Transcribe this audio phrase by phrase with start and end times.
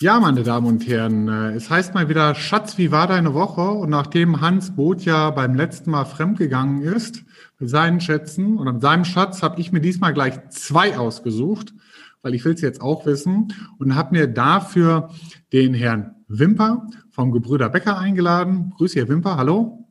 [0.00, 3.62] Ja, meine Damen und Herren, äh, es heißt mal wieder, Schatz, wie war deine Woche?
[3.62, 7.24] Und nachdem Hans Boot ja beim letzten Mal fremdgegangen ist,
[7.58, 11.74] mit seinen Schätzen oder mit seinem Schatz, habe ich mir diesmal gleich zwei ausgesucht,
[12.22, 15.10] weil ich will es jetzt auch wissen und habe mir dafür
[15.52, 18.72] den Herrn Wimper vom Gebrüder Becker eingeladen.
[18.76, 19.88] Grüße, Herr Wimper, hallo.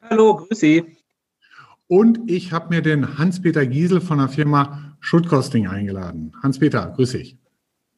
[0.00, 0.93] Hallo, grüß Sie.
[1.86, 6.32] Und ich habe mir den Hans-Peter Giesel von der Firma Schuttkosting eingeladen.
[6.42, 7.38] Hans-Peter, grüß dich.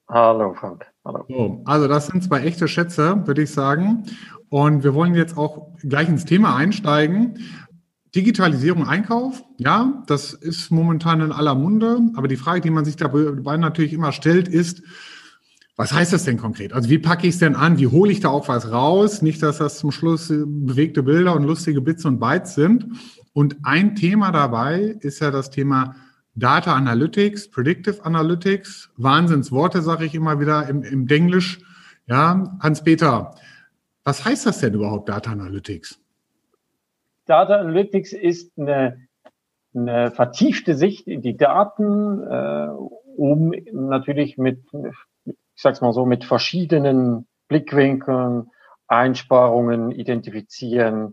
[0.09, 0.87] Hallo, Frank.
[1.05, 1.25] Hallo.
[1.29, 4.05] So, also das sind zwei echte Schätze, würde ich sagen.
[4.49, 7.39] Und wir wollen jetzt auch gleich ins Thema einsteigen.
[8.15, 12.01] Digitalisierung Einkauf, ja, das ist momentan in aller Munde.
[12.15, 14.83] Aber die Frage, die man sich dabei natürlich immer stellt, ist,
[15.77, 16.73] was heißt das denn konkret?
[16.73, 17.79] Also wie packe ich es denn an?
[17.79, 19.21] Wie hole ich da auch was raus?
[19.21, 22.87] Nicht, dass das zum Schluss bewegte Bilder und lustige Bits und Bytes sind.
[23.37, 25.95] Und ein Thema dabei ist ja das Thema
[26.35, 28.91] Data Analytics, Predictive Analytics.
[28.97, 31.61] Wahnsinnsworte, sage ich immer wieder im, im Denglisch.
[32.07, 33.35] Ja, Hans-Peter,
[34.05, 36.01] was heißt das denn überhaupt, Data Analytics?
[37.27, 39.07] Data Analytics ist eine,
[39.75, 42.69] eine vertiefte Sicht in die Daten, äh,
[43.19, 44.63] um natürlich mit
[45.27, 48.51] ich sag's mal so, mit verschiedenen Blickwinkeln
[48.87, 51.13] Einsparungen identifizieren,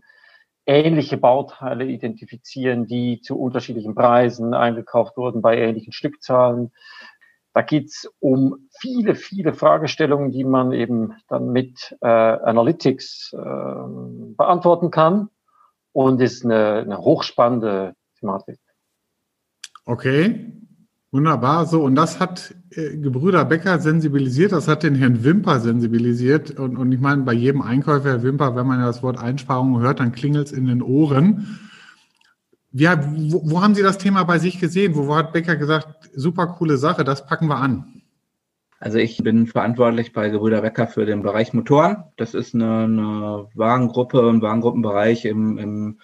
[0.66, 6.72] ähnliche Bauteile identifizieren, die zu unterschiedlichen Preisen eingekauft wurden bei ähnlichen Stückzahlen.
[7.52, 14.90] Da geht's um viele, viele Fragestellungen, die man eben dann mit äh, Analytics äh, beantworten
[14.90, 15.28] kann
[15.92, 18.58] und ist eine, eine hochspannende Thematik.
[19.86, 20.50] Okay,
[21.14, 26.58] Wunderbar, so und das hat äh, Gebrüder Becker sensibilisiert, das hat den Herrn Wimper sensibilisiert
[26.58, 29.78] und, und ich meine, bei jedem Einkäufer Herr Wimper, wenn man ja das Wort Einsparung
[29.78, 31.60] hört, dann klingelt es in den Ohren.
[32.72, 34.96] Ja, wo, wo, haben Sie das Thema bei sich gesehen?
[34.96, 38.02] Wo hat Becker gesagt, super coole Sache, das packen wir an?
[38.80, 42.02] Also ich bin verantwortlich bei Gebrüder Becker für den Bereich Motoren.
[42.16, 46.00] Das ist eine, eine Warengruppe, ein Warengruppenbereich im, im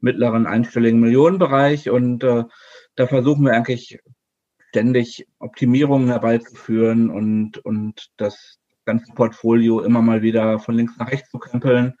[0.00, 2.44] mittleren einstelligen Millionenbereich und äh,
[2.96, 4.00] da versuchen wir eigentlich
[4.74, 11.30] ständig Optimierungen herbeizuführen und, und das ganze Portfolio immer mal wieder von links nach rechts
[11.30, 11.94] zu krempeln.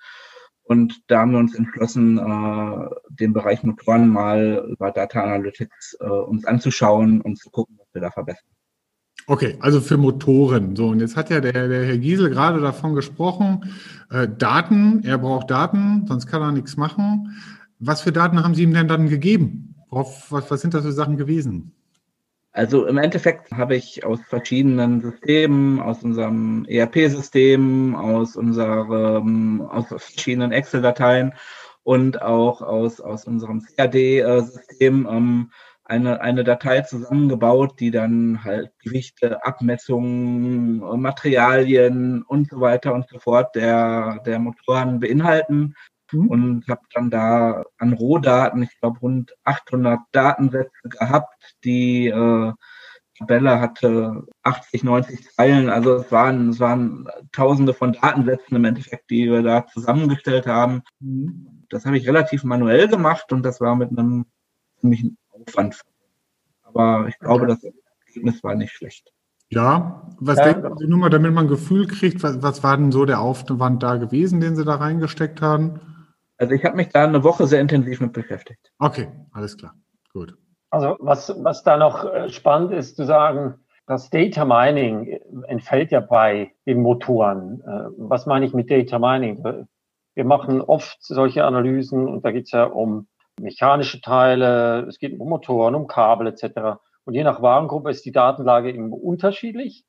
[0.64, 6.04] Und da haben wir uns entschlossen, äh, den Bereich Motoren mal über Data Analytics äh,
[6.04, 8.48] uns anzuschauen und zu gucken, was wir da verbessern.
[9.28, 10.74] Okay, also für Motoren.
[10.74, 13.72] So, und jetzt hat ja der, der Herr Giesel gerade davon gesprochen,
[14.10, 17.36] äh, Daten, er braucht Daten, sonst kann er nichts machen.
[17.78, 19.76] Was für Daten haben Sie ihm denn dann gegeben?
[19.90, 21.72] was, was sind das für Sachen gewesen?
[22.56, 30.52] Also im Endeffekt habe ich aus verschiedenen Systemen, aus unserem ERP-System, aus unserem, aus verschiedenen
[30.52, 31.34] Excel-Dateien
[31.82, 35.50] und auch aus, aus unserem CAD-System ähm,
[35.82, 43.18] eine, eine Datei zusammengebaut, die dann halt Gewichte, Abmessungen, Materialien und so weiter und so
[43.18, 45.74] fort der, der Motoren beinhalten
[46.12, 46.28] mhm.
[46.28, 51.56] und habe dann da an Rohdaten, ich glaube rund 800 Datensätze gehabt.
[51.64, 52.52] Die äh,
[53.18, 59.08] Tabelle hatte 80, 90 Zeilen, also es waren, es waren Tausende von Datensätzen im Endeffekt,
[59.10, 60.82] die wir da zusammengestellt haben.
[61.00, 61.66] Mhm.
[61.68, 64.26] Das habe ich relativ manuell gemacht und das war mit einem
[64.80, 65.80] ziemlichen Aufwand.
[66.62, 67.58] Aber ich glaube, okay.
[67.62, 67.72] das
[68.06, 69.12] Ergebnis war nicht schlecht.
[69.50, 72.76] Ja, was ja, denken Sie nur mal, damit man ein Gefühl kriegt, was, was war
[72.76, 75.80] denn so der Aufwand da gewesen, den Sie da reingesteckt haben?
[76.38, 78.72] Also ich habe mich da eine Woche sehr intensiv mit beschäftigt.
[78.78, 79.74] Okay, alles klar.
[80.12, 80.36] Gut.
[80.70, 86.00] Also was, was da noch äh, spannend ist zu sagen, das Data Mining entfällt ja
[86.00, 87.60] bei den Motoren.
[87.60, 89.66] Äh, was meine ich mit Data Mining?
[90.14, 93.08] Wir machen oft solche Analysen und da geht es ja um
[93.40, 96.78] mechanische Teile, es geht um Motoren, um Kabel etc.
[97.04, 99.84] Und je nach Warengruppe ist die Datenlage eben unterschiedlich.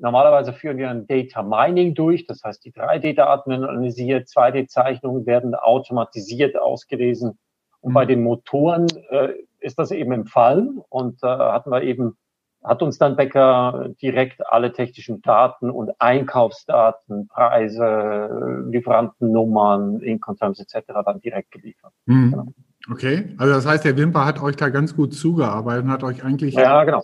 [0.00, 5.54] Normalerweise führen wir ein Data Mining durch, das heißt, die 3D-Daten werden analysiert, 2D-Zeichnungen werden
[5.54, 7.36] automatisiert ausgelesen.
[7.80, 7.94] Und mhm.
[7.94, 9.30] bei den Motoren äh,
[9.60, 12.16] ist das eben im Fall und äh, hatten wir eben,
[12.62, 20.92] hat uns dann Becker direkt alle technischen Daten und Einkaufsdaten, Preise, Lieferantennummern, Incoterms etc.
[21.04, 21.92] dann direkt geliefert.
[22.06, 22.30] Mhm.
[22.30, 22.46] Genau.
[22.90, 26.24] Okay, also das heißt, der Wimper hat euch da ganz gut zugearbeitet und hat euch
[26.24, 27.02] eigentlich ja, genau.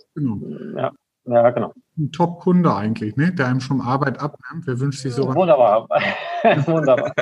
[0.77, 0.91] Ja,
[1.25, 3.31] ja, genau ein Top-Kunde eigentlich, ne?
[3.31, 4.67] der einem schon Arbeit abnimmt.
[4.67, 5.33] Wer wünscht sich so?
[5.33, 5.87] Wunderbar.
[6.65, 7.13] Wunderbar.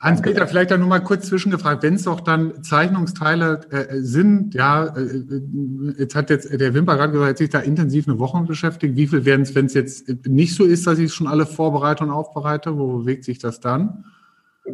[0.00, 4.84] Hans-Peter, vielleicht dann nur mal kurz zwischengefragt, wenn es doch dann Zeichnungsteile äh, sind, ja,
[4.84, 8.40] äh, äh, jetzt hat jetzt der Wimper gerade gesagt, hat sich da intensiv eine Woche
[8.40, 8.96] beschäftigt.
[8.96, 11.44] Wie viel werden es, wenn es jetzt nicht so ist, dass ich es schon alle
[11.44, 12.78] vorbereite und aufbereite?
[12.78, 14.04] Wo bewegt sich das dann?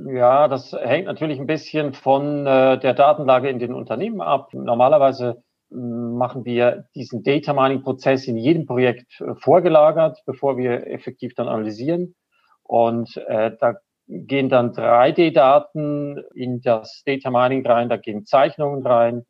[0.07, 4.53] Ja, das hängt natürlich ein bisschen von äh, der Datenlage in den Unternehmen ab.
[4.53, 11.35] Normalerweise machen wir diesen Data Mining Prozess in jedem Projekt äh, vorgelagert, bevor wir effektiv
[11.35, 12.15] dann analysieren.
[12.63, 13.77] Und äh, da
[14.09, 19.27] gehen dann 3D-Daten in das Data Mining rein, da gehen Zeichnungen rein,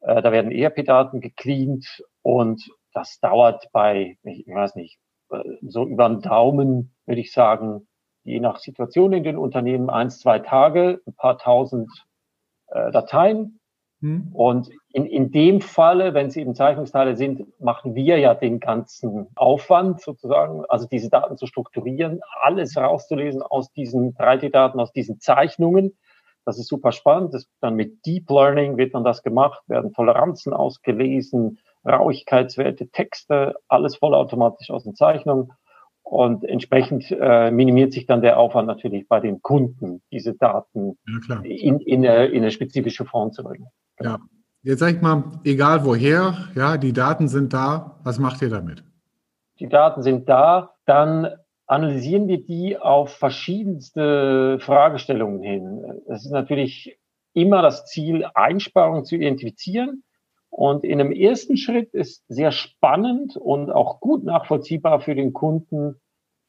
[0.00, 4.98] äh, da werden ERP-Daten gecleant und das dauert bei, ich weiß nicht,
[5.30, 7.86] äh, so über einen Daumen, würde ich sagen,
[8.24, 11.90] je nach Situation in den Unternehmen, eins, zwei Tage, ein paar tausend
[12.68, 13.60] äh, Dateien.
[14.00, 14.30] Hm.
[14.32, 19.28] Und in, in dem Falle, wenn es eben Zeichnungsteile sind, machen wir ja den ganzen
[19.34, 25.96] Aufwand sozusagen, also diese Daten zu strukturieren, alles rauszulesen aus diesen 3D-Daten, aus diesen Zeichnungen.
[26.44, 27.32] Das ist super spannend.
[27.32, 33.96] Das, dann mit Deep Learning wird dann das gemacht, werden Toleranzen ausgelesen, Rauigkeitswerte, Texte, alles
[33.96, 35.52] vollautomatisch aus den Zeichnungen.
[36.02, 40.98] Und entsprechend äh, minimiert sich dann der Aufwand natürlich bei den Kunden, diese Daten
[41.28, 43.68] ja, in, in, eine, in eine spezifische Form zu bringen.
[44.00, 44.18] Ja,
[44.62, 47.98] jetzt sag ich mal, egal woher, ja, die Daten sind da.
[48.02, 48.84] Was macht ihr damit?
[49.58, 51.28] Die Daten sind da, dann
[51.66, 56.02] analysieren wir die auf verschiedenste Fragestellungen hin.
[56.08, 56.98] Es ist natürlich
[57.32, 60.04] immer das Ziel, Einsparungen zu identifizieren.
[60.50, 65.98] Und in einem ersten Schritt ist sehr spannend und auch gut nachvollziehbar für den Kunden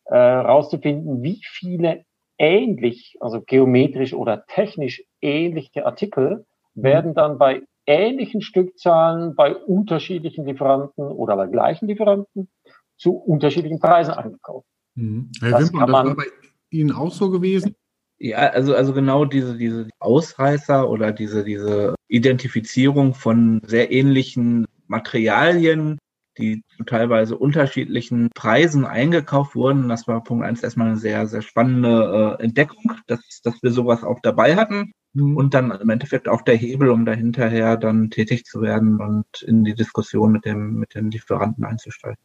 [0.05, 2.03] äh, wie viele
[2.37, 11.05] ähnlich, also geometrisch oder technisch ähnliche Artikel werden dann bei ähnlichen Stückzahlen bei unterschiedlichen Lieferanten
[11.05, 12.49] oder bei gleichen Lieferanten
[12.97, 14.67] zu unterschiedlichen Preisen eingekauft.
[14.95, 15.31] Mhm.
[15.41, 16.25] Herr das, Wimper, das war bei
[16.69, 17.75] Ihnen auch so gewesen?
[18.19, 25.97] Ja, also, also genau diese, diese Ausreißer oder diese, diese Identifizierung von sehr ähnlichen Materialien,
[26.37, 29.89] die zu teilweise unterschiedlichen Preisen eingekauft wurden.
[29.89, 34.03] Das war Punkt eins erstmal eine sehr, sehr spannende äh, Entdeckung, dass, dass wir sowas
[34.03, 34.93] auch dabei hatten.
[35.13, 35.37] Mhm.
[35.37, 39.63] Und dann im Endeffekt auch der Hebel, um dahinterher dann tätig zu werden und in
[39.63, 42.17] die Diskussion mit dem, mit den Lieferanten einzusteigen.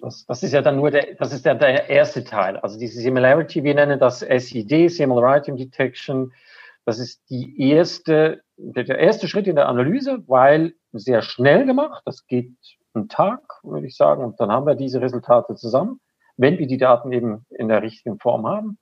[0.00, 2.56] Das, das, ist ja dann nur der, das ist ja der erste Teil.
[2.58, 6.32] Also diese Similarity, wir nennen das SID, Similar Item Detection.
[6.84, 12.02] Das ist die erste, der erste Schritt in der Analyse, weil sehr schnell gemacht.
[12.04, 12.52] Das geht
[12.94, 14.24] einen Tag, würde ich sagen.
[14.24, 16.00] Und dann haben wir diese Resultate zusammen,
[16.36, 18.78] wenn wir die Daten eben in der richtigen Form haben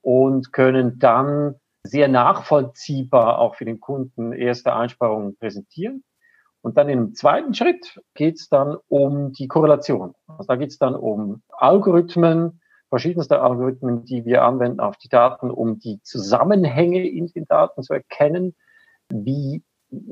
[0.00, 1.56] und können dann
[1.88, 6.04] sehr nachvollziehbar auch für den Kunden erste Einsparungen präsentieren.
[6.60, 10.14] Und dann im zweiten Schritt geht es dann um die Korrelation.
[10.26, 15.50] Also da geht es dann um Algorithmen, verschiedenste Algorithmen, die wir anwenden auf die Daten,
[15.50, 18.54] um die Zusammenhänge in den Daten zu erkennen.
[19.08, 19.62] Wie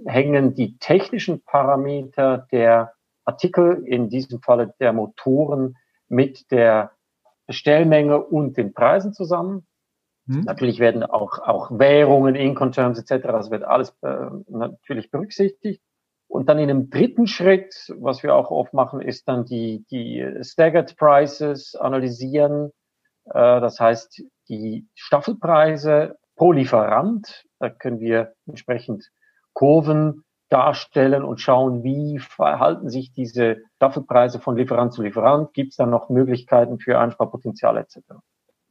[0.06, 2.92] hängen die technischen Parameter der
[3.24, 5.76] Artikel, in diesem Falle der Motoren,
[6.08, 6.92] mit der
[7.46, 9.66] Bestellmenge und den Preisen zusammen?
[10.26, 10.42] Hm.
[10.44, 15.82] Natürlich werden auch, auch Währungen, Incoterms etc., das wird alles äh, natürlich berücksichtigt.
[16.28, 20.26] Und dann in einem dritten Schritt, was wir auch oft machen, ist dann die, die
[20.42, 22.72] Staggered Prices analysieren.
[23.26, 27.44] Äh, das heißt, die Staffelpreise pro Lieferant.
[27.58, 29.10] Da können wir entsprechend
[29.52, 35.52] Kurven darstellen und schauen, wie verhalten sich diese Staffelpreise von Lieferant zu Lieferant.
[35.54, 37.98] Gibt es da noch Möglichkeiten für Einsparpotenzial etc.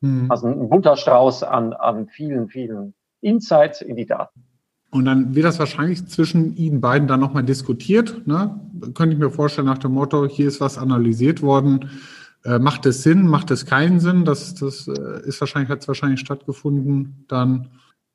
[0.01, 0.30] Mhm.
[0.30, 4.44] Also ein bunter Strauß an, an vielen, vielen Insights in die Daten.
[4.92, 8.25] Und dann wird das wahrscheinlich zwischen Ihnen beiden dann nochmal diskutiert.
[8.27, 8.60] Ne?
[8.93, 11.89] Könnte ich mir vorstellen, nach dem Motto, hier ist was analysiert worden.
[12.46, 14.24] Äh, macht es Sinn, macht es keinen Sinn?
[14.24, 17.25] Das, das äh, ist wahrscheinlich, hat es wahrscheinlich stattgefunden.
[17.27, 17.72] Dann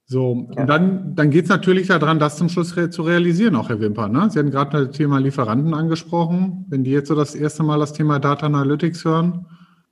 [0.06, 0.62] so, ja.
[0.62, 3.80] und dann, dann geht es natürlich daran, das zum Schluss re zu realisieren, auch Herr
[3.80, 4.08] Wimper.
[4.08, 4.30] Ne?
[4.30, 6.64] Sie hatten gerade das Thema Lieferanten angesprochen.
[6.68, 9.46] Wenn die jetzt so das erste Mal das Thema Data Analytics hören,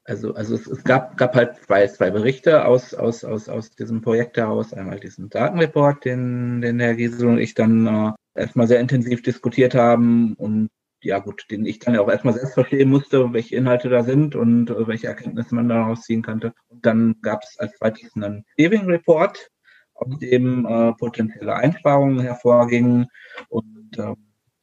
[0.09, 4.01] also, also es, es, gab, gab halt zwei, zwei Berichte aus, aus, aus, aus diesem
[4.01, 4.73] Projekt heraus.
[4.73, 9.75] Einmal diesen Datenreport, den, den Herr Giesel und ich dann äh, erstmal sehr intensiv diskutiert
[9.75, 10.71] haben und
[11.03, 14.71] ja gut, den ich dann auch erstmal selbst verstehen musste, welche Inhalte da sind und
[14.71, 16.53] äh, welche Erkenntnisse man daraus ziehen könnte.
[16.69, 19.51] Und dann gab es als zweites einen Saving Report,
[19.95, 23.07] aus dem äh, potenzielle Einsparungen hervorgingen.
[23.49, 24.15] Und äh,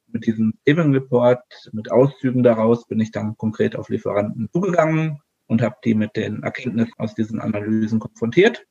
[0.07, 5.61] mit diesem Saving Report, mit Auszügen daraus, bin ich dann konkret auf Lieferanten zugegangen, und
[5.61, 8.65] habe die mit den Erkenntnissen aus diesen Analysen konfrontiert.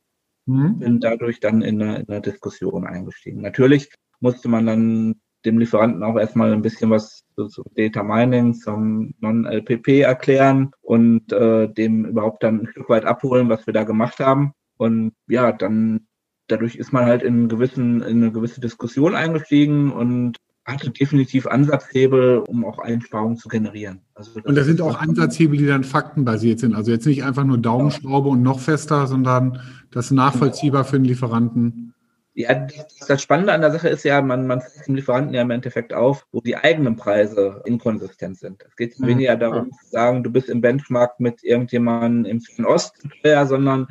[0.46, 0.78] Mhm.
[0.78, 3.40] Bin dadurch dann in eine, in eine Diskussion eingestiegen.
[3.40, 3.90] Natürlich
[4.20, 9.14] musste man dann dem Lieferanten auch erstmal ein bisschen was zu, zu Data Mining, zum
[9.20, 14.20] Non-LPP erklären und äh, dem überhaupt dann ein Stück weit abholen, was wir da gemacht
[14.20, 14.52] haben.
[14.76, 16.06] Und ja, dann
[16.46, 22.38] dadurch ist man halt in, gewissen, in eine gewisse Diskussion eingestiegen und hatte definitiv Ansatzhebel,
[22.38, 24.00] um auch Einsparungen zu generieren.
[24.14, 26.74] Also und da sind auch Ansatzhebel, die dann faktenbasiert sind.
[26.74, 31.94] Also jetzt nicht einfach nur Daumenschraube und noch fester, sondern das nachvollziehbar für den Lieferanten.
[32.36, 32.66] Ja,
[33.06, 35.94] das Spannende an der Sache ist ja, man, man zeigt dem Lieferanten ja im Endeffekt
[35.94, 38.64] auf, wo die eigenen Preise inkonsistent sind.
[38.66, 39.06] Es geht mhm.
[39.06, 43.86] weniger darum zu sagen, du bist im Benchmark mit irgendjemandem im Fernen Osten, sondern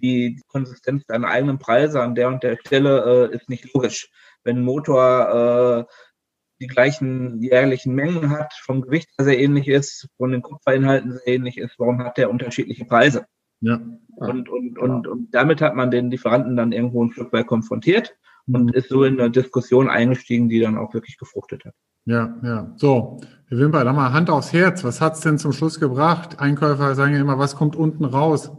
[0.00, 4.10] die Konsistenz deiner eigenen Preise an der und der Stelle äh, ist nicht logisch.
[4.44, 5.92] Wenn ein Motor äh,
[6.60, 11.26] die gleichen jährlichen Mengen hat, vom Gewicht her sehr ähnlich ist, von den Kupferinhalten sehr
[11.26, 13.26] ähnlich ist, warum hat der unterschiedliche Preise?
[13.60, 13.80] Ja.
[14.16, 18.16] Und, und, und, und damit hat man den Lieferanten dann irgendwo ein Stück weit konfrontiert
[18.46, 18.72] und mhm.
[18.72, 21.74] ist so in eine Diskussion eingestiegen, die dann auch wirklich gefruchtet hat.
[22.04, 22.72] Ja, ja.
[22.76, 24.82] So, Herr Wimper, da mal Hand aufs Herz.
[24.82, 26.40] Was hat es denn zum Schluss gebracht?
[26.40, 28.50] Einkäufer sagen ja immer, was kommt unten raus?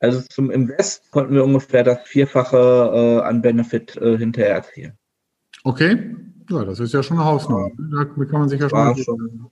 [0.00, 4.98] Also zum Invest konnten wir ungefähr das Vierfache äh, an Benefit äh, hinterher erzielen.
[5.62, 6.16] Okay,
[6.50, 7.70] ja, das ist ja schon eine Hausnummer.
[7.78, 9.50] Da kann man sich ja schon, schon,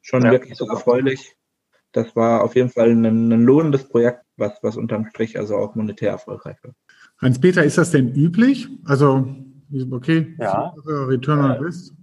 [0.00, 0.30] schon ja.
[0.32, 1.36] wirklich so erfreulich.
[1.92, 5.74] Das war auf jeden Fall ein, ein lohnendes Projekt, was, was unterm Strich also auch
[5.74, 6.72] monetär erfolgreich war.
[7.22, 8.68] Hans-Peter, ist das denn üblich?
[8.84, 9.26] Also,
[9.90, 10.74] okay, ja.
[10.86, 11.94] Return on Invest?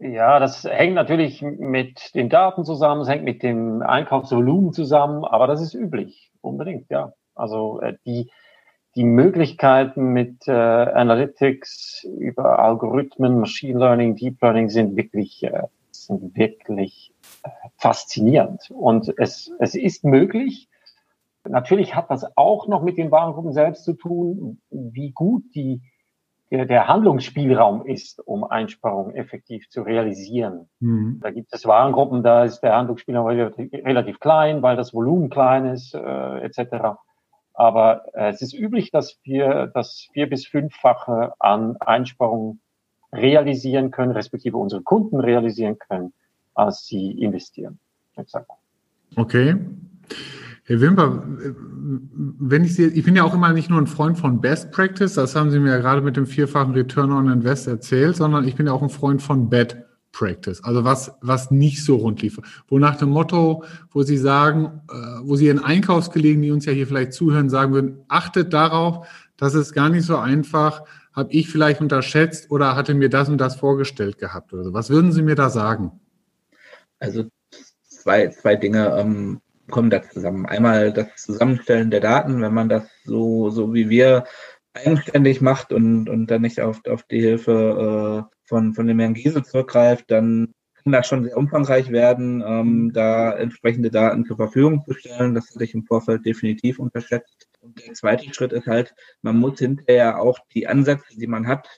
[0.00, 5.46] Ja, das hängt natürlich mit den Daten zusammen, es hängt mit dem Einkaufsvolumen zusammen, aber
[5.48, 7.12] das ist üblich, unbedingt, ja.
[7.34, 8.30] Also äh, die,
[8.94, 16.36] die Möglichkeiten mit äh, Analytics über Algorithmen, Machine Learning, Deep Learning sind wirklich, äh, sind
[16.36, 17.12] wirklich
[17.44, 18.70] äh, faszinierend.
[18.70, 20.68] Und es, es ist möglich.
[21.44, 25.80] Natürlich hat das auch noch mit den Warengruppen selbst zu tun, wie gut die,
[26.50, 30.68] der, der Handlungsspielraum ist, um Einsparungen effektiv zu realisieren.
[30.80, 31.20] Mhm.
[31.22, 35.94] Da gibt es Warengruppen, da ist der Handlungsspielraum relativ, klein, weil das Volumen klein ist,
[35.94, 36.98] äh, etc.
[37.58, 42.60] Aber äh, es ist üblich, dass wir das vier- bis fünffache an Einsparungen
[43.12, 46.12] realisieren können, respektive unsere Kunden realisieren können,
[46.54, 47.80] als sie investieren.
[48.14, 48.48] Exakt.
[49.16, 49.56] Okay.
[50.66, 54.40] Herr Wimper, wenn ich Sie, ich bin ja auch immer nicht nur ein Freund von
[54.40, 58.14] Best Practice, das haben Sie mir ja gerade mit dem vierfachen Return on Invest erzählt,
[58.14, 61.96] sondern ich bin ja auch ein Freund von Bad Practice, also was, was nicht so
[61.96, 62.40] rund lief.
[62.66, 66.72] Wo nach dem Motto, wo Sie sagen, äh, wo Sie Ihren Einkaufskollegen, die uns ja
[66.72, 71.48] hier vielleicht zuhören, sagen würden, achtet darauf, dass es gar nicht so einfach, habe ich
[71.48, 74.72] vielleicht unterschätzt oder hatte mir das und das vorgestellt gehabt oder so.
[74.72, 75.92] Was würden Sie mir da sagen?
[76.98, 77.24] Also
[77.82, 80.46] zwei, zwei Dinge ähm, kommen da zusammen.
[80.46, 84.24] Einmal das Zusammenstellen der Daten, wenn man das so, so wie wir
[84.74, 89.14] eigenständig macht und, und dann nicht auf, auf die Hilfe äh, von, von dem Herrn
[89.14, 94.82] Giese zurückgreift, dann kann das schon sehr umfangreich werden, ähm, da entsprechende Daten zur Verfügung
[94.84, 95.34] zu stellen.
[95.34, 97.48] Das hatte ich im Vorfeld definitiv unterschätzt.
[97.60, 101.68] Und der zweite Schritt ist halt, man muss hinterher auch die Ansätze, die man hat,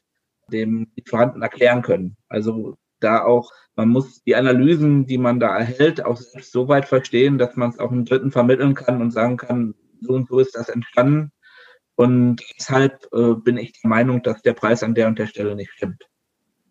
[0.52, 2.16] dem Lieferanten erklären können.
[2.28, 6.84] Also da auch, man muss die Analysen, die man da erhält, auch selbst so weit
[6.86, 10.38] verstehen, dass man es auch einem Dritten vermitteln kann und sagen kann, so und so
[10.38, 11.32] ist das entstanden.
[11.96, 15.54] Und deshalb äh, bin ich der Meinung, dass der Preis an der und der Stelle
[15.54, 16.09] nicht stimmt.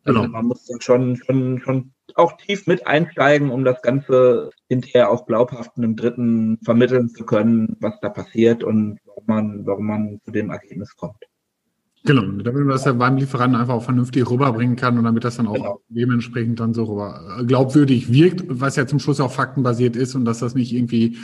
[0.06, 0.32] Also genau.
[0.32, 5.26] man muss dann schon, schon, schon auch tief mit einsteigen, um das Ganze hinterher auch
[5.26, 10.32] glaubhaft einem Dritten vermitteln zu können, was da passiert und warum man, warum man zu
[10.32, 11.18] dem Ergebnis kommt.
[12.06, 15.36] Genau, damit man das ja beim Lieferanten einfach auch vernünftig rüberbringen kann und damit das
[15.36, 15.82] dann auch genau.
[15.90, 20.40] dementsprechend dann so rüber glaubwürdig wirkt, was ja zum Schluss auch faktenbasiert ist und dass
[20.40, 21.18] das nicht irgendwie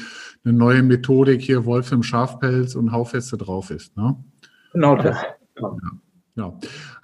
[0.44, 3.96] eine neue Methodik hier Wolf im Schafpelz und Haufeste drauf ist.
[3.96, 4.18] Ne?
[4.74, 5.18] Genau das.
[5.60, 5.78] Ja.
[6.38, 6.52] Ja.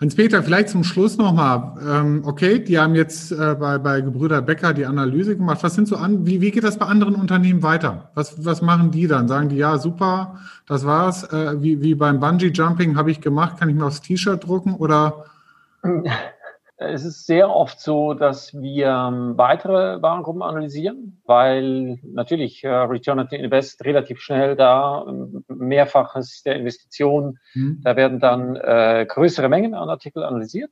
[0.02, 1.78] Hans-Peter, vielleicht zum Schluss nochmal.
[1.88, 5.60] Ähm, okay, die haben jetzt äh, bei, bei Gebrüder Becker die Analyse gemacht.
[5.62, 8.12] Was sind so an, wie, wie geht das bei anderen Unternehmen weiter?
[8.14, 9.30] Was, was machen die dann?
[9.30, 11.24] Sagen die, ja, super, das war's.
[11.32, 15.26] Äh, wie, wie beim Bungee-Jumping habe ich gemacht, kann ich mir aufs T-Shirt drucken oder?
[16.84, 23.20] Es ist sehr oft so, dass wir ähm, weitere Warengruppen analysieren, weil natürlich äh, Return
[23.20, 27.38] on Invest relativ schnell da, ähm, mehrfaches der Investition.
[27.54, 27.82] Mhm.
[27.84, 30.72] Da werden dann äh, größere Mengen an Artikel analysiert,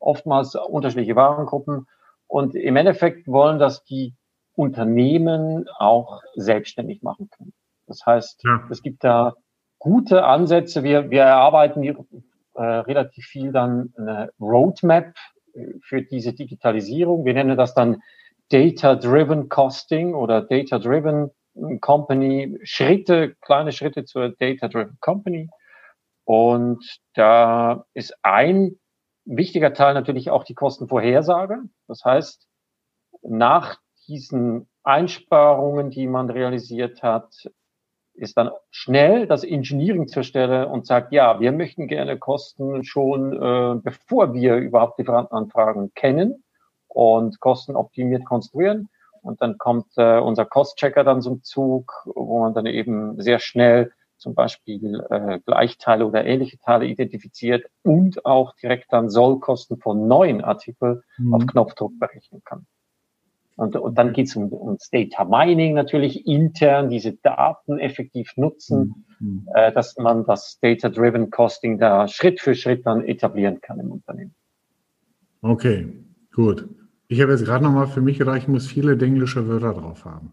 [0.00, 1.86] oftmals unterschiedliche Warengruppen.
[2.26, 4.14] Und im Endeffekt wollen das die
[4.56, 7.52] Unternehmen auch selbstständig machen können.
[7.86, 8.66] Das heißt, ja.
[8.68, 9.34] es gibt da
[9.78, 10.82] gute Ansätze.
[10.82, 11.82] Wir, wir erarbeiten
[12.54, 15.14] äh, relativ viel dann eine Roadmap
[15.54, 17.24] äh, für diese Digitalisierung.
[17.24, 18.02] Wir nennen das dann
[18.50, 21.30] Data-Driven Costing oder Data-Driven
[21.80, 25.48] Company, Schritte, kleine Schritte zur Data-Driven Company.
[26.24, 28.78] Und da ist ein
[29.24, 31.58] wichtiger Teil natürlich auch die Kostenvorhersage.
[31.86, 32.46] Das heißt,
[33.22, 37.50] nach diesen Einsparungen, die man realisiert hat,
[38.20, 43.32] ist dann schnell das Engineering zur Stelle und sagt, ja, wir möchten gerne Kosten schon,
[43.32, 46.44] äh, bevor wir überhaupt Lieferantenanfragen kennen
[46.88, 48.88] und kostenoptimiert konstruieren.
[49.22, 53.92] Und dann kommt äh, unser Cost-Checker dann zum Zug, wo man dann eben sehr schnell
[54.16, 60.42] zum Beispiel äh, Gleichteile oder ähnliche Teile identifiziert und auch direkt dann Sollkosten von neuen
[60.42, 61.34] Artikeln mhm.
[61.34, 62.66] auf Knopfdruck berechnen kann.
[63.60, 69.04] Und, und dann geht es um, ums Data Mining natürlich intern, diese Daten effektiv nutzen,
[69.18, 69.46] mhm.
[69.54, 74.34] äh, dass man das Data-Driven Costing da Schritt für Schritt dann etablieren kann im Unternehmen.
[75.42, 75.92] Okay,
[76.32, 76.66] gut.
[77.08, 80.32] Ich habe jetzt gerade nochmal für mich gedacht, ich muss viele englische Wörter drauf haben.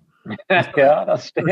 [0.75, 1.51] ja, das stimmt.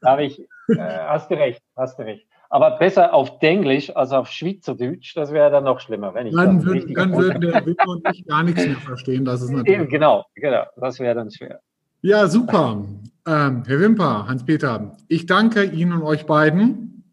[0.00, 2.26] Da habe ich, äh, hast du recht, hast du recht.
[2.52, 6.14] Aber besser auf Denglisch als auf Schweizerdeutsch, das wäre dann noch schlimmer.
[6.14, 9.24] Wenn ich dann würden, dann würden der Wimper und ich gar nichts mehr verstehen.
[9.24, 11.60] Das ist natürlich Eben, genau, genau, das wäre dann schwer.
[12.02, 12.84] Ja, super.
[13.26, 17.04] Ähm, Herr Wimper, Hans-Peter, ich danke Ihnen und euch beiden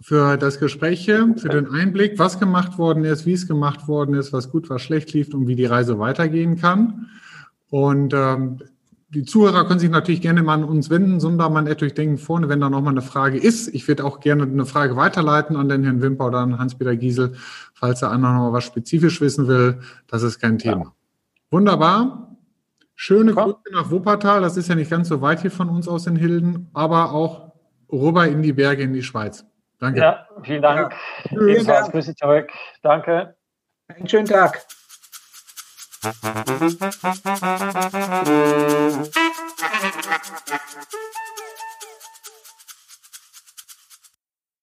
[0.00, 4.32] für das Gespräch, für den Einblick, was gemacht worden ist, wie es gemacht worden ist,
[4.32, 7.08] was gut, was schlecht lief und wie die Reise weitergehen kann.
[7.70, 8.58] Und ähm,
[9.14, 12.60] die Zuhörer können sich natürlich gerne mal an uns wenden, Sundermann natürlich denken vorne, wenn
[12.60, 13.68] da nochmal eine Frage ist.
[13.74, 17.34] Ich würde auch gerne eine Frage weiterleiten an den Herrn Wimper oder an Hans-Peter Giesel,
[17.74, 19.80] falls der andere noch was spezifisch wissen will.
[20.06, 20.84] Das ist kein Thema.
[20.84, 20.92] Ja.
[21.50, 22.36] Wunderbar.
[22.94, 24.40] Schöne Grüße nach Wuppertal.
[24.40, 27.52] Das ist ja nicht ganz so weit hier von uns aus in Hilden, aber auch
[27.92, 29.44] rüber in die Berge in die Schweiz.
[29.78, 30.00] Danke.
[30.00, 30.94] Ja, vielen Dank.
[31.30, 31.40] Ja.
[31.46, 32.50] Ebenfalls Grüße zurück.
[32.82, 33.34] Danke.
[33.88, 34.64] Einen schönen Tag.
[36.04, 36.12] You.